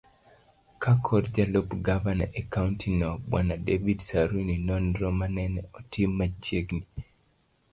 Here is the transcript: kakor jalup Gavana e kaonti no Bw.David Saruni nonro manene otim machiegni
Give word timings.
kakor 0.83 1.23
jalup 1.35 1.69
Gavana 1.85 2.25
e 2.33 2.41
kaonti 2.51 2.87
no 2.99 3.09
Bw.David 3.29 3.99
Saruni 4.09 4.55
nonro 4.67 5.07
manene 5.19 5.61
otim 5.79 6.11
machiegni 6.17 6.83